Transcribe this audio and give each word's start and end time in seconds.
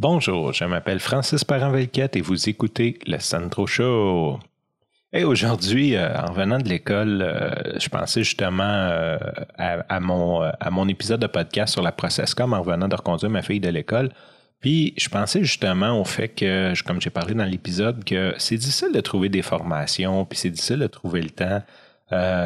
Bonjour, 0.00 0.52
je 0.52 0.64
m'appelle 0.64 1.00
Francis 1.00 1.42
Parent-Velquette 1.42 2.14
et 2.14 2.20
vous 2.20 2.48
écoutez 2.48 3.00
le 3.08 3.18
Sandro 3.18 3.66
Show. 3.66 4.38
Et 5.12 5.24
aujourd'hui, 5.24 5.96
euh, 5.96 6.16
en 6.20 6.30
venant 6.30 6.58
de 6.58 6.68
l'école, 6.68 7.20
euh, 7.20 7.80
je 7.80 7.88
pensais 7.88 8.22
justement 8.22 8.62
euh, 8.62 9.18
à, 9.58 9.98
mon, 9.98 10.42
à 10.42 10.70
mon 10.70 10.86
épisode 10.86 11.18
de 11.18 11.26
podcast 11.26 11.72
sur 11.72 11.82
la 11.82 11.90
Processcom 11.90 12.52
en 12.52 12.62
venant 12.62 12.86
de 12.86 12.94
reconduire 12.94 13.28
ma 13.28 13.42
fille 13.42 13.58
de 13.58 13.70
l'école. 13.70 14.12
Puis 14.60 14.94
je 14.96 15.08
pensais 15.08 15.42
justement 15.42 16.00
au 16.00 16.04
fait 16.04 16.28
que, 16.28 16.80
comme 16.84 17.00
j'ai 17.00 17.10
parlé 17.10 17.34
dans 17.34 17.44
l'épisode, 17.44 18.04
que 18.04 18.34
c'est 18.38 18.56
difficile 18.56 18.92
de 18.92 19.00
trouver 19.00 19.28
des 19.28 19.42
formations, 19.42 20.24
puis 20.24 20.38
c'est 20.38 20.50
difficile 20.50 20.78
de 20.78 20.86
trouver 20.86 21.22
le 21.22 21.30
temps. 21.30 21.60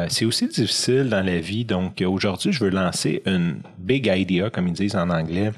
c'est 0.09 0.25
aussi 0.25 0.47
difficile 0.47 1.07
dans 1.07 1.23
la 1.23 1.37
vie. 1.37 1.65
Donc 1.65 2.01
aujourd'hui, 2.03 2.51
je 2.51 2.63
veux 2.63 2.71
lancer 2.71 3.21
une 3.27 3.61
big 3.77 4.07
idea, 4.11 4.49
comme 4.49 4.67
ils 4.67 4.73
disent 4.73 4.95
en 4.95 5.11
anglais, 5.11 5.51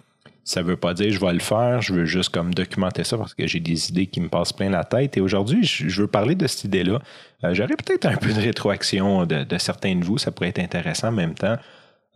ça 0.46 0.62
veut 0.62 0.77
pas 0.77 0.93
dire 0.93 1.12
je 1.12 1.20
vais 1.20 1.34
le 1.34 1.39
faire, 1.39 1.82
je 1.82 1.91
veux 1.91 2.05
juste 2.05 2.30
comme 2.30 2.54
documenter 2.54 3.04
ça 3.04 3.18
parce 3.18 3.34
que 3.34 3.48
j'ai 3.48 3.59
des 3.59 3.89
idées 3.89 4.06
qui 4.06 4.21
me 4.21 4.29
passent 4.29 4.54
plein 4.54 4.69
la 4.69 4.83
tête. 4.83 5.18
Et 5.18 5.21
aujourd'hui, 5.21 5.64
je 5.64 6.02
veux 6.02 6.07
parler 6.07 6.36
de 6.36 6.46
cette 6.46 6.65
idée-là. 6.65 7.02
Euh, 7.43 7.54
j'aurais 7.56 7.75
peut-être 7.75 8.06
un 8.06 8.15
peu 8.15 8.32
de 8.32 8.39
rétroaction 8.39 9.25
de, 9.25 9.57
certains 9.57 9.96
de 9.96 10.05
vous, 10.05 10.19
ça 10.19 10.32
pourrait 10.32 10.50
être 10.50 10.60
intéressant 10.60 11.07
en 11.07 11.14
même 11.14 11.33
temps. 11.33 11.57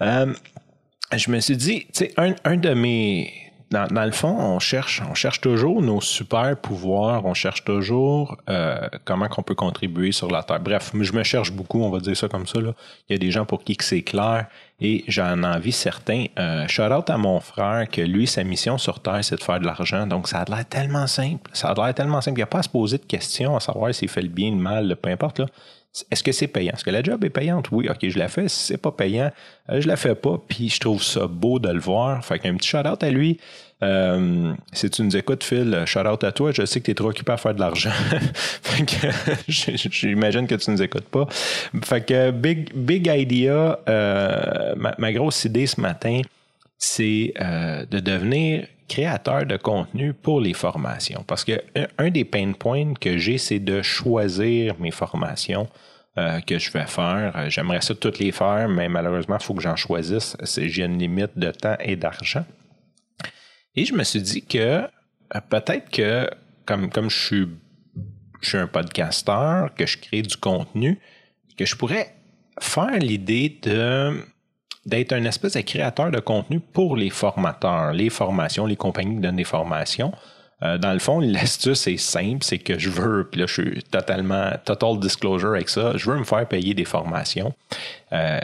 Euh, 0.01 0.31
je 1.17 1.31
me 1.31 1.39
suis 1.39 1.57
dit, 1.57 1.87
tu 1.87 2.05
sais, 2.05 2.13
un, 2.17 2.57
de 2.57 2.73
mes, 2.75 3.48
dans, 3.71 4.05
le 4.05 4.11
fond, 4.11 4.35
on 4.35 4.59
cherche, 4.59 5.01
on 5.07 5.13
cherche 5.13 5.41
toujours 5.41 5.81
nos 5.81 6.01
super 6.01 6.57
pouvoirs, 6.57 7.25
on 7.25 7.35
cherche 7.35 7.63
toujours 7.63 8.37
euh, 8.49 8.87
comment 9.05 9.27
qu'on 9.27 9.43
peut 9.43 9.53
contribuer 9.53 10.11
sur 10.11 10.31
la 10.31 10.41
Terre. 10.41 10.59
Bref, 10.59 10.91
je 10.99 11.13
me 11.13 11.23
cherche 11.23 11.51
beaucoup, 11.51 11.81
on 11.81 11.91
va 11.91 11.99
dire 11.99 12.17
ça 12.17 12.27
comme 12.27 12.47
ça. 12.47 12.59
Là. 12.59 12.73
Il 13.07 13.13
y 13.13 13.15
a 13.15 13.19
des 13.19 13.29
gens 13.29 13.45
pour 13.45 13.63
qui 13.63 13.77
c'est 13.79 14.01
clair 14.01 14.47
et 14.81 15.03
j'en 15.07 15.43
envie 15.43 15.71
certains. 15.71 16.25
Euh, 16.39 16.67
shout 16.67 16.81
out 16.81 17.09
à 17.09 17.17
mon 17.17 17.39
frère 17.39 17.87
que 17.89 18.01
lui, 18.01 18.25
sa 18.25 18.43
mission 18.43 18.79
sur 18.79 19.01
Terre, 19.01 19.23
c'est 19.23 19.35
de 19.35 19.43
faire 19.43 19.59
de 19.59 19.65
l'argent. 19.65 20.07
Donc 20.07 20.27
ça 20.27 20.39
a 20.39 20.45
l'air 20.45 20.65
tellement 20.65 21.05
simple. 21.05 21.51
Ça 21.53 21.69
a 21.69 21.75
l'air 21.75 21.93
tellement 21.93 22.21
simple. 22.21 22.37
Il 22.37 22.41
n'y 22.41 22.43
a 22.43 22.47
pas 22.47 22.59
à 22.59 22.63
se 22.63 22.69
poser 22.69 22.97
de 22.97 23.05
questions 23.05 23.55
à 23.55 23.59
savoir 23.59 23.93
s'il 23.93 24.09
fait 24.09 24.23
le 24.23 24.29
bien, 24.29 24.49
le 24.49 24.57
mal, 24.57 24.95
peu 24.95 25.09
importe. 25.09 25.39
Là. 25.39 25.45
Est-ce 26.11 26.23
que 26.23 26.31
c'est 26.31 26.47
payant? 26.47 26.73
Est-ce 26.73 26.83
que 26.83 26.91
la 26.91 27.01
job 27.01 27.23
est 27.23 27.31
payante? 27.31 27.71
Oui, 27.71 27.87
ok, 27.89 28.07
je 28.07 28.19
la 28.19 28.27
fais. 28.27 28.47
Si 28.47 28.65
c'est 28.65 28.77
pas 28.77 28.91
payant, 28.91 29.31
euh, 29.69 29.81
je 29.81 29.87
la 29.87 29.95
fais 29.95 30.13
pas. 30.13 30.39
Puis 30.47 30.69
je 30.69 30.79
trouve 30.79 31.01
ça 31.01 31.25
beau 31.25 31.57
de 31.57 31.69
le 31.69 31.79
voir. 31.79 32.23
Fait 32.23 32.37
qu'un 32.37 32.55
petit 32.55 32.67
shout-out 32.67 33.01
à 33.01 33.09
lui. 33.09 33.39
Euh, 33.81 34.53
si 34.71 34.89
tu 34.91 35.01
nous 35.01 35.17
écoutes, 35.17 35.43
Phil, 35.43 35.83
shout-out 35.87 36.23
à 36.23 36.31
toi. 36.31 36.51
Je 36.51 36.65
sais 36.65 36.79
que 36.79 36.85
tu 36.85 36.91
es 36.91 36.93
trop 36.93 37.09
occupé 37.09 37.31
à 37.31 37.37
faire 37.37 37.55
de 37.55 37.59
l'argent. 37.59 37.91
fait 38.33 38.85
que 38.85 39.07
j'imagine 39.89 40.45
que 40.45 40.55
tu 40.55 40.69
nous 40.69 40.81
écoutes 40.81 41.09
pas. 41.09 41.27
Fait 41.83 42.05
que 42.05 42.29
big, 42.29 43.07
idea, 43.07 43.79
euh, 43.89 44.75
ma, 44.75 45.11
grosse 45.11 45.45
idée 45.45 45.65
ce 45.65 45.81
matin, 45.81 46.21
c'est 46.77 47.33
de 47.39 47.99
devenir 47.99 48.67
créateur 48.89 49.45
de 49.45 49.55
contenu 49.55 50.13
pour 50.13 50.41
les 50.41 50.53
formations. 50.53 51.23
Parce 51.25 51.45
que 51.45 51.61
un 51.97 52.09
des 52.09 52.25
pain 52.25 52.51
points 52.51 52.93
que 52.99 53.17
j'ai, 53.17 53.37
c'est 53.37 53.59
de 53.59 53.81
choisir 53.81 54.75
mes 54.79 54.91
formations 54.91 55.69
euh, 56.17 56.41
que 56.41 56.57
je 56.57 56.71
vais 56.71 56.87
faire. 56.87 57.33
Euh, 57.37 57.49
j'aimerais 57.49 57.81
ça 57.81 57.95
toutes 57.95 58.19
les 58.19 58.31
faire, 58.31 58.67
mais 58.67 58.89
malheureusement, 58.89 59.37
il 59.39 59.43
faut 59.43 59.53
que 59.53 59.61
j'en 59.61 59.75
choisisse. 59.75 60.35
J'ai 60.43 60.83
une 60.83 60.97
limite 60.97 61.37
de 61.37 61.51
temps 61.51 61.77
et 61.79 61.95
d'argent. 61.95 62.45
Et 63.75 63.85
je 63.85 63.93
me 63.93 64.03
suis 64.03 64.21
dit 64.21 64.43
que 64.43 64.57
euh, 64.57 64.87
peut-être 65.49 65.89
que 65.89 66.29
comme, 66.65 66.89
comme 66.89 67.09
je 67.09 67.17
suis, 67.17 67.47
je 68.41 68.49
suis 68.49 68.57
un 68.57 68.67
podcasteur, 68.67 69.73
que 69.75 69.85
je 69.85 69.97
crée 69.97 70.23
du 70.23 70.35
contenu, 70.35 70.99
que 71.57 71.65
je 71.65 71.75
pourrais 71.75 72.15
faire 72.59 72.97
l'idée 72.97 73.57
de 73.61 74.21
d'être 74.89 75.13
un 75.13 75.23
espèce 75.25 75.53
de 75.53 75.61
créateur 75.61 76.11
de 76.11 76.19
contenu 76.19 76.59
pour 76.59 76.97
les 76.97 77.09
formateurs, 77.09 77.93
les 77.93 78.09
formations, 78.09 78.65
les 78.65 78.75
compagnies 78.75 79.15
qui 79.15 79.21
donnent 79.21 79.35
des 79.35 79.43
formations. 79.43 80.11
Euh, 80.61 80.77
dans 80.77 80.91
le 80.91 80.99
fond, 80.99 81.19
l'astuce 81.19 81.87
est 81.87 81.97
simple, 81.97 82.43
c'est 82.43 82.57
que 82.57 82.77
je 82.77 82.89
veux, 82.89 83.27
puis 83.29 83.39
là 83.39 83.47
je 83.47 83.61
suis 83.61 83.83
totalement, 83.83 84.51
total 84.65 84.99
disclosure 84.99 85.51
avec 85.51 85.69
ça, 85.69 85.93
je 85.95 86.09
veux 86.11 86.17
me 86.17 86.25
faire 86.25 86.45
payer 86.47 86.73
des 86.73 86.85
formations. 86.85 87.53
Euh, 88.11 88.39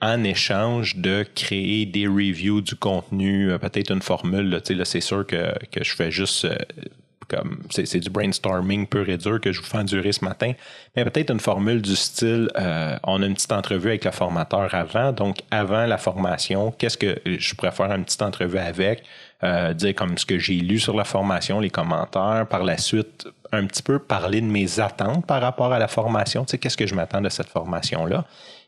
en 0.00 0.22
échange 0.22 0.96
de 0.96 1.24
créer 1.34 1.86
des 1.86 2.06
reviews 2.06 2.60
du 2.60 2.76
contenu, 2.76 3.50
euh, 3.50 3.58
peut-être 3.58 3.90
une 3.90 4.02
formule, 4.02 4.48
là, 4.48 4.58
là 4.68 4.84
c'est 4.84 5.00
sûr 5.00 5.26
que, 5.26 5.52
que, 5.72 5.82
je 5.82 5.96
fais 5.96 6.10
juste 6.10 6.46
comme 7.28 7.58
c'est 7.70 7.98
du 8.00 8.10
brainstorming 8.10 8.86
pur 8.86 9.08
et 9.08 9.16
dur 9.16 9.40
que 9.40 9.52
je 9.52 9.60
vous 9.60 9.66
fais 9.66 9.78
endurer 9.78 10.12
ce 10.12 10.24
matin, 10.24 10.52
mais 10.94 11.04
peut-être 11.04 11.30
une 11.30 11.40
formule 11.40 11.82
du 11.82 11.96
style 11.96 12.48
euh, 12.56 12.96
on 13.04 13.22
a 13.22 13.26
une 13.26 13.34
petite 13.34 13.52
entrevue 13.52 13.88
avec 13.88 14.04
le 14.04 14.10
formateur 14.10 14.74
avant, 14.74 15.12
donc 15.12 15.38
avant 15.50 15.86
la 15.86 15.98
formation, 15.98 16.72
qu'est-ce 16.72 16.98
que 16.98 17.18
je 17.24 17.54
pourrais 17.54 17.72
faire 17.72 17.92
une 17.92 18.04
petite 18.04 18.22
entrevue 18.22 18.58
avec, 18.58 19.02
euh, 19.44 19.74
dire 19.74 19.94
comme 19.94 20.16
ce 20.16 20.26
que 20.26 20.38
j'ai 20.38 20.54
lu 20.54 20.78
sur 20.78 20.96
la 20.96 21.04
formation, 21.04 21.60
les 21.60 21.70
commentaires, 21.70 22.46
par 22.48 22.64
la 22.64 22.78
suite 22.78 23.26
un 23.52 23.66
petit 23.66 23.82
peu 23.82 23.98
parler 23.98 24.40
de 24.40 24.46
mes 24.46 24.80
attentes 24.80 25.26
par 25.26 25.40
rapport 25.40 25.72
à 25.72 25.78
la 25.78 25.88
formation, 25.88 26.44
tu 26.44 26.52
sais, 26.52 26.58
qu'est-ce 26.58 26.76
que 26.76 26.86
je 26.86 26.94
m'attends 26.94 27.20
de 27.20 27.28
cette 27.28 27.48
formation-là? 27.48 28.24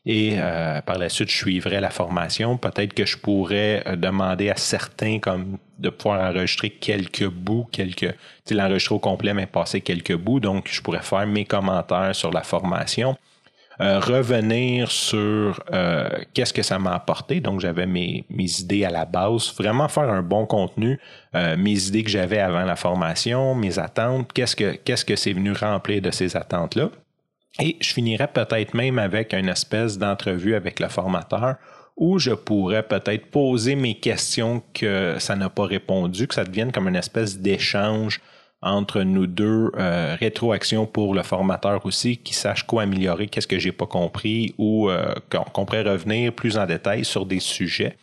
Et 0.06 0.36
euh, 0.38 0.80
par 0.82 0.98
la 0.98 1.08
suite, 1.08 1.30
je 1.30 1.36
suivrai 1.36 1.80
la 1.80 1.90
formation. 1.90 2.56
Peut-être 2.56 2.94
que 2.94 3.04
je 3.04 3.18
pourrais 3.18 3.82
euh, 3.86 3.96
demander 3.96 4.48
à 4.48 4.56
certains 4.56 5.18
comme 5.18 5.58
de 5.78 5.90
pouvoir 5.90 6.30
enregistrer 6.30 6.70
quelques 6.70 7.28
bouts, 7.28 7.66
quelques, 7.70 8.14
l'enregistrer 8.50 8.94
au 8.94 8.98
complet, 8.98 9.34
mais 9.34 9.46
passer 9.46 9.80
quelques 9.80 10.16
bouts. 10.16 10.40
Donc, 10.40 10.68
je 10.70 10.80
pourrais 10.80 11.02
faire 11.02 11.26
mes 11.26 11.44
commentaires 11.44 12.14
sur 12.14 12.32
la 12.32 12.42
formation. 12.42 13.16
Euh, 13.80 14.00
revenir 14.00 14.90
sur 14.90 15.62
qu'est-ce 16.34 16.52
que 16.52 16.62
ça 16.62 16.80
m'a 16.80 16.94
apporté. 16.94 17.40
Donc, 17.40 17.60
j'avais 17.60 17.86
mes, 17.86 18.24
mes, 18.28 18.60
idées 18.60 18.84
à 18.84 18.90
la 18.90 19.04
base, 19.04 19.54
vraiment 19.56 19.86
faire 19.86 20.10
un 20.10 20.22
bon 20.22 20.46
contenu, 20.46 20.98
mes 21.32 21.86
idées 21.86 22.02
que 22.02 22.10
j'avais 22.10 22.40
avant 22.40 22.64
la 22.64 22.74
formation, 22.74 23.54
mes 23.54 23.78
attentes, 23.78 24.32
qu'est-ce 24.32 24.56
que 24.56 24.72
qu'est-ce 24.74 25.04
que 25.04 25.14
c'est 25.14 25.32
venu 25.32 25.52
remplir 25.52 26.02
de 26.02 26.10
ces 26.10 26.36
attentes-là? 26.36 26.90
Et 27.60 27.76
je 27.80 27.92
finirais 27.92 28.28
peut-être 28.28 28.74
même 28.74 28.98
avec 28.98 29.32
une 29.32 29.48
espèce 29.48 29.98
d'entrevue 29.98 30.54
avec 30.54 30.80
le 30.80 30.88
formateur 30.88 31.56
où 31.98 32.18
je 32.18 32.30
pourrais 32.30 32.84
peut-être 32.84 33.26
poser 33.30 33.74
mes 33.74 33.96
questions 33.96 34.62
que 34.72 35.16
ça 35.18 35.34
n'a 35.34 35.48
pas 35.48 35.66
répondu, 35.66 36.28
que 36.28 36.34
ça 36.34 36.44
devienne 36.44 36.70
comme 36.70 36.88
une 36.88 36.96
espèce 36.96 37.38
d'échange 37.38 38.20
entre 38.60 39.02
nous 39.02 39.26
deux, 39.26 39.70
euh, 39.76 40.16
rétroaction 40.18 40.86
pour 40.86 41.14
le 41.14 41.22
formateur 41.22 41.84
aussi, 41.86 42.16
qui 42.16 42.34
sache 42.34 42.64
quoi 42.64 42.82
améliorer, 42.82 43.28
qu'est-ce 43.28 43.46
que 43.46 43.58
j'ai 43.58 43.72
pas 43.72 43.86
compris, 43.86 44.54
ou 44.58 44.90
euh, 44.90 45.14
qu'on 45.30 45.64
pourrait 45.64 45.82
revenir 45.82 46.32
plus 46.32 46.58
en 46.58 46.66
détail 46.66 47.04
sur 47.04 47.24
des 47.24 47.40
sujets. 47.40 47.96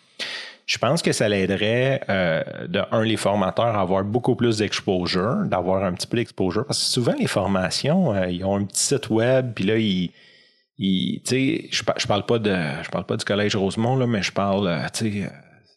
Je 0.65 0.79
pense 0.79 1.03
que 1.03 1.11
ça 1.11 1.29
l'aiderait, 1.29 2.01
euh, 2.09 2.43
de 2.67 2.81
un, 2.91 3.03
les 3.03 3.17
formateurs 3.17 3.77
à 3.77 3.81
avoir 3.81 4.03
beaucoup 4.03 4.35
plus 4.35 4.57
d'exposure, 4.57 5.45
d'avoir 5.45 5.83
un 5.83 5.93
petit 5.93 6.07
peu 6.07 6.17
d'exposure, 6.17 6.65
parce 6.65 6.79
que 6.79 6.85
souvent 6.85 7.13
les 7.19 7.27
formations, 7.27 8.13
euh, 8.13 8.27
ils 8.27 8.43
ont 8.43 8.55
un 8.55 8.63
petit 8.63 8.81
site 8.81 9.09
web, 9.09 9.51
puis 9.53 9.65
là, 9.65 9.77
ils, 9.77 10.11
ils 10.79 11.21
tu 11.23 11.29
sais, 11.29 11.67
je, 11.69 11.83
je 11.97 12.07
parle 12.07 12.25
pas 12.25 12.39
de, 12.39 12.55
je 12.81 12.89
parle 12.89 13.05
pas 13.05 13.15
du 13.15 13.25
collège 13.25 13.55
Rosemont 13.55 13.95
là, 13.95 14.07
mais 14.07 14.23
je 14.23 14.31
parle, 14.31 14.67
euh, 14.67 14.79
tu 14.91 15.21
sais, 15.21 15.29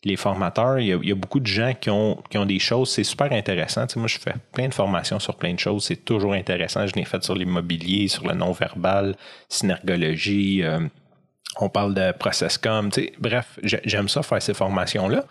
les 0.05 0.17
formateurs, 0.17 0.79
il 0.79 0.87
y, 0.87 1.13
a, 1.13 1.15
beaucoup 1.15 1.41
de 1.41 1.47
gens 1.47 1.75
qui 1.75 1.91
ont, 1.91 2.23
qui 2.31 2.39
ont 2.39 2.47
des 2.47 2.59
choses, 2.59 2.91
c'est 2.91 3.05
super 3.05 3.33
intéressant. 3.33 3.85
Moi, 3.97 4.07
je 4.07 4.19
fais 4.19 4.35
plein 4.53 4.69
de 4.69 4.75
formations 4.75 5.19
sur 5.19 5.37
plein 5.37 5.55
de 5.55 5.59
choses, 5.59 5.85
c'est 5.85 6.05
toujours 6.05 6.35
intéressant. 6.35 6.87
Je 6.87 6.95
l'ai 6.95 7.05
fait 7.05 7.23
sur 7.25 7.35
l'immobilier, 7.35 8.07
sur 8.09 8.27
le 8.27 8.35
non-verbal, 8.35 9.17
synergologie, 9.49 10.63
on 11.61 11.69
parle 11.69 11.95
de 11.95 12.13
processcom, 12.13 12.91
tu 12.91 13.03
sais, 13.03 13.13
bref, 13.19 13.59
j'aime 13.63 14.09
ça 14.09 14.23
faire 14.23 14.41
ces 14.41 14.55
formations-là. 14.55 15.25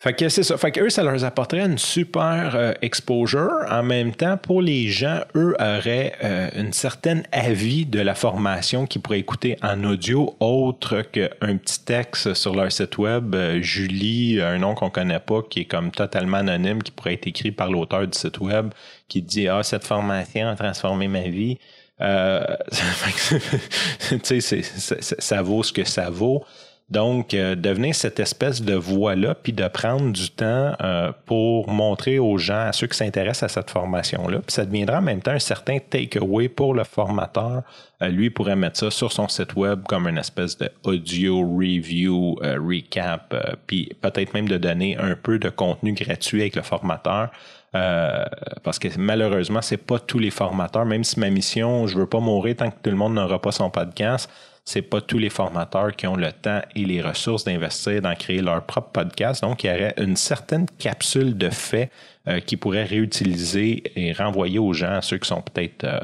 Fait 0.00 0.12
que 0.12 0.28
c'est 0.28 0.44
ça. 0.44 0.56
Fait 0.56 0.70
que 0.70 0.80
eux, 0.80 0.90
ça 0.90 1.02
leur 1.02 1.24
apporterait 1.24 1.66
une 1.66 1.76
super 1.76 2.54
euh, 2.54 2.72
exposure. 2.82 3.50
En 3.68 3.82
même 3.82 4.14
temps, 4.14 4.36
pour 4.36 4.62
les 4.62 4.86
gens, 4.86 5.22
eux 5.34 5.56
auraient 5.58 6.12
euh, 6.22 6.48
une 6.54 6.72
certaine 6.72 7.24
avis 7.32 7.84
de 7.84 8.00
la 8.00 8.14
formation 8.14 8.86
qu'ils 8.86 9.02
pourraient 9.02 9.18
écouter 9.18 9.56
en 9.60 9.82
audio, 9.82 10.36
autre 10.38 11.02
qu'un 11.02 11.56
petit 11.56 11.84
texte 11.84 12.34
sur 12.34 12.54
leur 12.54 12.70
site 12.70 12.96
web. 12.96 13.34
Euh, 13.34 13.60
Julie, 13.60 14.40
un 14.40 14.58
nom 14.58 14.76
qu'on 14.76 14.90
connaît 14.90 15.18
pas, 15.18 15.42
qui 15.42 15.60
est 15.60 15.64
comme 15.64 15.90
totalement 15.90 16.36
anonyme, 16.36 16.80
qui 16.80 16.92
pourrait 16.92 17.14
être 17.14 17.26
écrit 17.26 17.50
par 17.50 17.68
l'auteur 17.68 18.06
du 18.06 18.16
site 18.16 18.38
web, 18.38 18.68
qui 19.08 19.20
dit 19.20 19.48
Ah, 19.48 19.64
cette 19.64 19.84
formation 19.84 20.46
a 20.46 20.54
transformé 20.54 21.08
ma 21.08 21.22
vie. 21.22 21.58
Euh, 22.00 22.46
ça 25.18 25.42
vaut 25.42 25.64
ce 25.64 25.72
que 25.72 25.82
ça 25.82 26.08
vaut. 26.08 26.44
Donc, 26.90 27.34
euh, 27.34 27.54
devenir 27.54 27.94
cette 27.94 28.18
espèce 28.18 28.62
de 28.62 28.74
voix-là, 28.74 29.34
puis 29.34 29.52
de 29.52 29.68
prendre 29.68 30.10
du 30.10 30.30
temps 30.30 30.72
euh, 30.80 31.12
pour 31.26 31.68
montrer 31.68 32.18
aux 32.18 32.38
gens, 32.38 32.68
à 32.68 32.72
ceux 32.72 32.86
qui 32.86 32.96
s'intéressent 32.96 33.42
à 33.42 33.48
cette 33.48 33.70
formation-là, 33.70 34.38
puis 34.38 34.52
ça 34.52 34.64
deviendra 34.64 34.98
en 34.98 35.02
même 35.02 35.20
temps 35.20 35.32
un 35.32 35.38
certain 35.38 35.78
takeaway 35.78 36.48
pour 36.48 36.72
le 36.72 36.84
formateur. 36.84 37.62
Euh, 38.00 38.08
lui 38.08 38.30
pourrait 38.30 38.56
mettre 38.56 38.78
ça 38.78 38.90
sur 38.90 39.12
son 39.12 39.28
site 39.28 39.54
web 39.54 39.82
comme 39.86 40.08
une 40.08 40.16
espèce 40.16 40.56
de 40.56 40.70
audio 40.84 41.40
review, 41.40 42.36
recap, 42.42 43.34
puis 43.66 43.90
peut-être 44.00 44.32
même 44.32 44.48
de 44.48 44.56
donner 44.56 44.96
un 44.96 45.14
peu 45.14 45.38
de 45.38 45.50
contenu 45.50 45.92
gratuit 45.92 46.40
avec 46.40 46.56
le 46.56 46.62
formateur. 46.62 47.30
Euh, 47.74 48.24
parce 48.62 48.78
que 48.78 48.88
malheureusement, 48.98 49.60
c'est 49.60 49.76
pas 49.76 49.98
tous 49.98 50.18
les 50.18 50.30
formateurs, 50.30 50.86
même 50.86 51.04
si 51.04 51.20
ma 51.20 51.28
mission, 51.28 51.86
je 51.86 51.98
veux 51.98 52.06
pas 52.06 52.20
mourir 52.20 52.56
tant 52.56 52.70
que 52.70 52.76
tout 52.82 52.90
le 52.90 52.96
monde 52.96 53.14
n'aura 53.14 53.40
pas 53.40 53.52
son 53.52 53.68
podcast, 53.68 54.30
c'est 54.68 54.82
pas 54.82 55.00
tous 55.00 55.16
les 55.16 55.30
formateurs 55.30 55.96
qui 55.96 56.06
ont 56.06 56.14
le 56.14 56.30
temps 56.30 56.60
et 56.76 56.84
les 56.84 57.00
ressources 57.00 57.44
d'investir 57.44 58.02
dans 58.02 58.14
créer 58.14 58.42
leur 58.42 58.66
propre 58.66 58.90
podcast. 58.90 59.40
Donc, 59.40 59.64
il 59.64 59.68
y 59.68 59.70
aurait 59.70 59.94
une 59.96 60.14
certaine 60.14 60.66
capsule 60.78 61.38
de 61.38 61.48
faits 61.48 61.90
euh, 62.28 62.40
qu'ils 62.40 62.58
pourraient 62.58 62.84
réutiliser 62.84 63.82
et 63.96 64.12
renvoyer 64.12 64.58
aux 64.58 64.74
gens, 64.74 65.00
ceux 65.00 65.16
qui 65.16 65.26
sont 65.26 65.40
peut-être 65.40 65.84
euh, 65.84 65.98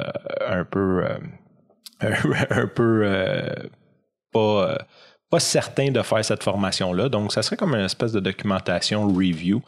un 0.49 0.65
peu, 0.65 1.05
un 2.01 2.67
peu 2.69 3.07
pas 4.33 4.79
pas 5.29 5.41
certains 5.41 5.91
de 5.91 6.01
faire 6.01 6.25
cette 6.25 6.43
formation-là. 6.43 7.11
Donc, 7.11 7.33
ça 7.33 7.43
serait 7.43 7.57
comme 7.57 7.75
une 7.75 7.85
espèce 7.85 8.13
de 8.13 8.21
documentation 8.21 9.09
review 9.09 9.63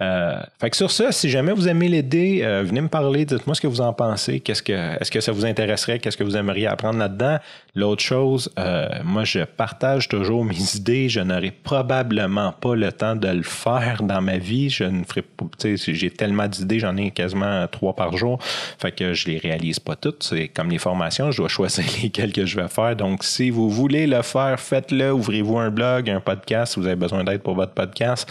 euh, 0.00 0.40
fait 0.58 0.70
que 0.70 0.76
sur 0.76 0.90
ça, 0.90 1.12
si 1.12 1.30
jamais 1.30 1.52
vous 1.52 1.68
aimez 1.68 1.86
l'idée, 1.86 2.40
euh, 2.42 2.64
venez 2.64 2.80
me 2.80 2.88
parler, 2.88 3.24
dites-moi 3.24 3.54
ce 3.54 3.60
que 3.60 3.68
vous 3.68 3.80
en 3.80 3.92
pensez, 3.92 4.40
qu'est-ce 4.40 4.62
que 4.62 4.72
est-ce 4.72 5.08
que 5.08 5.20
ça 5.20 5.30
vous 5.30 5.46
intéresserait, 5.46 6.00
qu'est-ce 6.00 6.16
que 6.16 6.24
vous 6.24 6.36
aimeriez 6.36 6.66
apprendre 6.66 6.98
là-dedans. 6.98 7.38
L'autre 7.76 8.02
chose, 8.02 8.50
euh, 8.58 8.88
moi 9.04 9.22
je 9.22 9.44
partage 9.44 10.08
toujours 10.08 10.44
mes 10.44 10.56
idées, 10.76 11.08
je 11.08 11.20
n'aurai 11.20 11.52
probablement 11.52 12.50
pas 12.50 12.74
le 12.74 12.90
temps 12.90 13.14
de 13.14 13.28
le 13.28 13.44
faire 13.44 14.02
dans 14.02 14.20
ma 14.20 14.36
vie, 14.36 14.68
je 14.68 14.82
ne 14.82 15.04
ferai 15.04 15.22
pas, 15.22 15.44
j'ai 15.62 16.10
tellement 16.10 16.48
d'idées, 16.48 16.80
j'en 16.80 16.96
ai 16.96 17.12
quasiment 17.12 17.64
trois 17.68 17.94
par 17.94 18.16
jour, 18.16 18.40
fait 18.42 18.90
que 18.90 19.14
je 19.14 19.28
les 19.28 19.38
réalise 19.38 19.78
pas 19.78 19.94
toutes, 19.94 20.24
c'est 20.24 20.48
comme 20.48 20.70
les 20.70 20.78
formations, 20.78 21.30
je 21.30 21.36
dois 21.36 21.48
choisir 21.54 21.84
lesquelles 22.02 22.32
que 22.32 22.46
je 22.46 22.60
vais 22.60 22.68
faire. 22.68 22.96
Donc 22.96 23.22
si 23.22 23.50
vous 23.50 23.70
voulez 23.70 24.08
le 24.08 24.22
faire, 24.22 24.58
faites-le, 24.58 25.12
ouvrez-vous 25.12 25.56
un 25.56 25.70
blog, 25.70 26.10
un 26.10 26.20
podcast, 26.20 26.74
si 26.74 26.80
vous 26.80 26.86
avez 26.86 26.96
besoin 26.96 27.22
d'aide 27.22 27.42
pour 27.42 27.54
votre 27.54 27.74
podcast, 27.74 28.28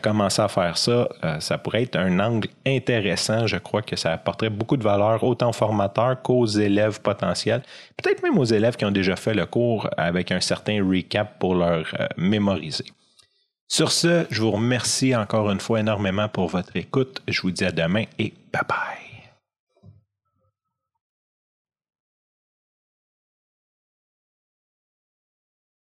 commencez 0.00 0.40
à 0.40 0.48
faire 0.48 0.78
ça 0.78 1.01
euh, 1.24 1.40
ça, 1.40 1.58
pourrait 1.58 1.82
être 1.82 1.96
un 1.96 2.18
angle 2.20 2.48
intéressant. 2.66 3.46
Je 3.46 3.56
crois 3.56 3.82
que 3.82 3.96
ça 3.96 4.12
apporterait 4.12 4.50
beaucoup 4.50 4.76
de 4.76 4.82
valeur 4.82 5.22
autant 5.24 5.50
aux 5.50 5.54
formateurs 5.54 6.20
qu'aux 6.22 6.46
élèves 6.46 7.00
potentiels, 7.00 7.62
peut-être 7.96 8.22
même 8.22 8.38
aux 8.38 8.44
élèves 8.44 8.76
qui 8.76 8.84
ont 8.84 8.90
déjà 8.90 9.16
fait 9.16 9.34
le 9.34 9.46
cours 9.46 9.88
avec 9.96 10.32
un 10.32 10.40
certain 10.40 10.84
recap 10.86 11.38
pour 11.38 11.54
leur 11.54 11.86
euh, 11.98 12.06
mémoriser. 12.16 12.86
Sur 13.68 13.90
ce, 13.90 14.26
je 14.30 14.42
vous 14.42 14.50
remercie 14.50 15.16
encore 15.16 15.50
une 15.50 15.60
fois 15.60 15.80
énormément 15.80 16.28
pour 16.28 16.48
votre 16.48 16.76
écoute. 16.76 17.22
Je 17.26 17.40
vous 17.40 17.50
dis 17.50 17.64
à 17.64 17.72
demain 17.72 18.04
et 18.18 18.34
bye 18.52 18.62
bye. 18.68 19.01